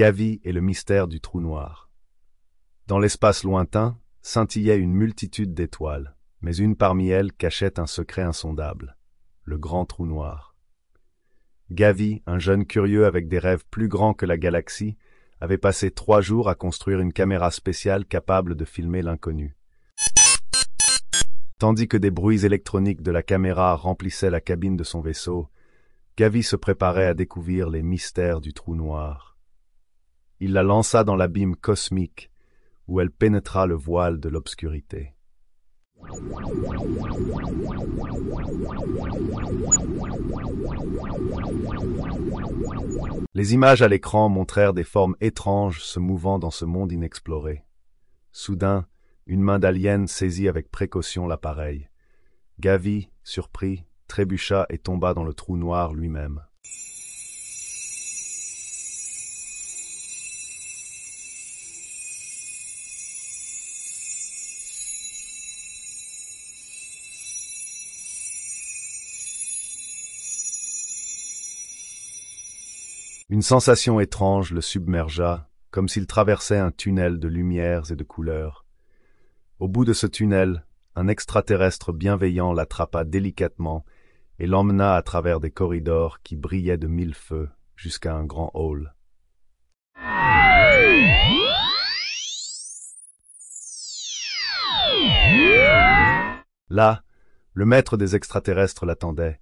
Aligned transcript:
Gavi 0.00 0.40
et 0.44 0.52
le 0.52 0.62
mystère 0.62 1.08
du 1.08 1.20
trou 1.20 1.42
noir. 1.42 1.90
Dans 2.86 2.98
l'espace 2.98 3.44
lointain 3.44 3.98
scintillait 4.22 4.78
une 4.78 4.94
multitude 4.94 5.52
d'étoiles, 5.52 6.16
mais 6.40 6.56
une 6.56 6.74
parmi 6.74 7.10
elles 7.10 7.34
cachait 7.34 7.78
un 7.78 7.84
secret 7.84 8.22
insondable, 8.22 8.96
le 9.44 9.58
grand 9.58 9.84
trou 9.84 10.06
noir. 10.06 10.54
Gavi, 11.70 12.22
un 12.24 12.38
jeune 12.38 12.64
curieux 12.64 13.04
avec 13.04 13.28
des 13.28 13.38
rêves 13.38 13.66
plus 13.70 13.88
grands 13.88 14.14
que 14.14 14.24
la 14.24 14.38
galaxie, 14.38 14.96
avait 15.38 15.58
passé 15.58 15.90
trois 15.90 16.22
jours 16.22 16.48
à 16.48 16.54
construire 16.54 17.00
une 17.00 17.12
caméra 17.12 17.50
spéciale 17.50 18.06
capable 18.06 18.54
de 18.54 18.64
filmer 18.64 19.02
l'inconnu. 19.02 19.54
Tandis 21.58 21.88
que 21.88 21.98
des 21.98 22.10
bruits 22.10 22.46
électroniques 22.46 23.02
de 23.02 23.10
la 23.10 23.22
caméra 23.22 23.74
remplissaient 23.74 24.30
la 24.30 24.40
cabine 24.40 24.78
de 24.78 24.84
son 24.84 25.02
vaisseau, 25.02 25.50
Gavi 26.16 26.42
se 26.42 26.56
préparait 26.56 27.04
à 27.04 27.12
découvrir 27.12 27.68
les 27.68 27.82
mystères 27.82 28.40
du 28.40 28.54
trou 28.54 28.74
noir. 28.74 29.29
Il 30.40 30.52
la 30.52 30.62
lança 30.62 31.04
dans 31.04 31.16
l'abîme 31.16 31.54
cosmique, 31.54 32.30
où 32.88 33.00
elle 33.00 33.10
pénétra 33.10 33.66
le 33.66 33.74
voile 33.74 34.18
de 34.18 34.28
l'obscurité. 34.28 35.14
Les 43.34 43.54
images 43.54 43.82
à 43.82 43.88
l'écran 43.88 44.28
montrèrent 44.28 44.72
des 44.72 44.84
formes 44.84 45.14
étranges 45.20 45.82
se 45.82 46.00
mouvant 46.00 46.38
dans 46.38 46.50
ce 46.50 46.64
monde 46.64 46.90
inexploré. 46.90 47.64
Soudain, 48.32 48.86
une 49.26 49.42
main 49.42 49.58
d'alien 49.58 50.06
saisit 50.06 50.48
avec 50.48 50.70
précaution 50.70 51.26
l'appareil. 51.26 51.88
Gavi, 52.58 53.08
surpris, 53.22 53.84
trébucha 54.08 54.66
et 54.70 54.78
tomba 54.78 55.14
dans 55.14 55.24
le 55.24 55.34
trou 55.34 55.56
noir 55.56 55.94
lui-même. 55.94 56.42
Une 73.32 73.42
sensation 73.42 74.00
étrange 74.00 74.50
le 74.50 74.60
submergea, 74.60 75.48
comme 75.70 75.88
s'il 75.88 76.08
traversait 76.08 76.58
un 76.58 76.72
tunnel 76.72 77.20
de 77.20 77.28
lumières 77.28 77.92
et 77.92 77.94
de 77.94 78.02
couleurs. 78.02 78.66
Au 79.60 79.68
bout 79.68 79.84
de 79.84 79.92
ce 79.92 80.08
tunnel, 80.08 80.66
un 80.96 81.06
extraterrestre 81.06 81.92
bienveillant 81.92 82.52
l'attrapa 82.52 83.04
délicatement 83.04 83.84
et 84.40 84.48
l'emmena 84.48 84.96
à 84.96 85.02
travers 85.02 85.38
des 85.38 85.52
corridors 85.52 86.20
qui 86.22 86.34
brillaient 86.34 86.76
de 86.76 86.88
mille 86.88 87.14
feux 87.14 87.48
jusqu'à 87.76 88.16
un 88.16 88.24
grand 88.24 88.50
hall. 88.52 88.94
Là, 96.68 97.04
le 97.54 97.64
maître 97.64 97.96
des 97.96 98.16
extraterrestres 98.16 98.86
l'attendait, 98.86 99.38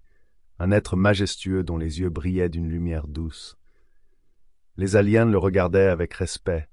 un 0.58 0.72
être 0.72 0.94
majestueux 0.94 1.62
dont 1.62 1.78
les 1.78 2.00
yeux 2.00 2.10
brillaient 2.10 2.50
d'une 2.50 2.68
lumière 2.68 3.06
douce. 3.08 3.58
Les 4.80 4.94
aliens 4.94 5.24
le 5.24 5.38
regardaient 5.38 5.88
avec 5.88 6.14
respect, 6.14 6.68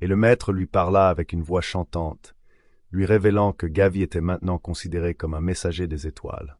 et 0.00 0.06
le 0.06 0.16
maître 0.16 0.50
lui 0.50 0.64
parla 0.64 1.10
avec 1.10 1.34
une 1.34 1.42
voix 1.42 1.60
chantante, 1.60 2.34
lui 2.90 3.04
révélant 3.04 3.52
que 3.52 3.66
Gavi 3.66 4.00
était 4.00 4.22
maintenant 4.22 4.56
considéré 4.56 5.14
comme 5.14 5.34
un 5.34 5.42
messager 5.42 5.86
des 5.86 6.06
étoiles. 6.06 6.56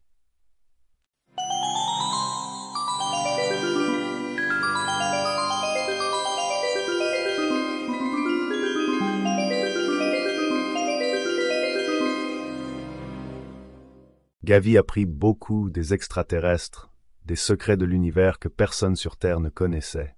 Gavi 14.43 14.77
apprit 14.77 15.07
beaucoup 15.07 15.71
des 15.71 15.95
extraterrestres, 15.95 16.93
des 17.25 17.35
secrets 17.35 17.75
de 17.75 17.85
l'univers 17.85 18.37
que 18.37 18.49
personne 18.49 18.95
sur 18.95 19.17
Terre 19.17 19.39
ne 19.39 19.49
connaissait. 19.49 20.15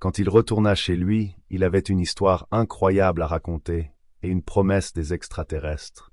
Quand 0.00 0.18
il 0.18 0.30
retourna 0.30 0.74
chez 0.74 0.96
lui, 0.96 1.36
il 1.50 1.62
avait 1.62 1.78
une 1.78 2.00
histoire 2.00 2.48
incroyable 2.50 3.20
à 3.20 3.26
raconter 3.26 3.90
et 4.22 4.28
une 4.28 4.42
promesse 4.42 4.94
des 4.94 5.12
extraterrestres. 5.12 6.10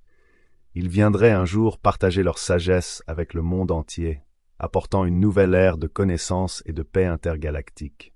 Ils 0.76 0.90
viendraient 0.90 1.32
un 1.32 1.46
jour 1.46 1.80
partager 1.80 2.22
leur 2.22 2.38
sagesse 2.38 3.02
avec 3.08 3.34
le 3.34 3.42
monde 3.42 3.72
entier, 3.72 4.24
apportant 4.60 5.06
une 5.06 5.22
nouvelle 5.22 5.56
ère 5.56 5.78
de 5.78 5.88
connaissance 5.88 6.62
et 6.66 6.74
de 6.74 6.84
paix 6.84 7.06
intergalactique. 7.06 8.14